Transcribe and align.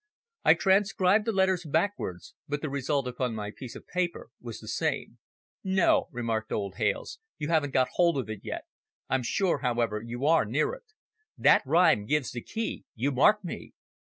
I 0.43 0.55
transcribed 0.55 1.25
the 1.25 1.31
letters 1.31 1.63
backwards, 1.63 2.33
but 2.47 2.63
the 2.63 2.71
result 2.71 3.07
upon 3.07 3.35
my 3.35 3.51
piece 3.55 3.75
of 3.75 3.85
paper 3.85 4.31
was 4.41 4.59
the 4.59 4.67
same. 4.67 5.19
"No," 5.63 6.07
remarked 6.11 6.51
old 6.51 6.77
Hales, 6.77 7.19
"you 7.37 7.49
haven't 7.49 7.69
got 7.75 7.89
hold 7.91 8.17
of 8.17 8.27
it 8.27 8.39
yet. 8.43 8.63
I'm 9.09 9.21
sure, 9.21 9.59
however, 9.59 10.01
you 10.03 10.25
are 10.25 10.43
near 10.43 10.73
it. 10.73 10.85
That 11.37 11.61
rhyme 11.67 12.07
gives 12.07 12.31
the 12.31 12.41
key 12.41 12.83
you 12.95 13.11
mark 13.11 13.43
me." 13.43 13.73